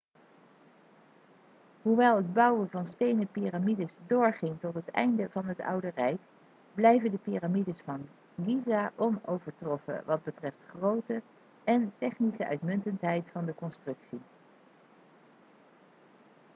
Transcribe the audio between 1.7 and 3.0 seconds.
hoewel het bouwen van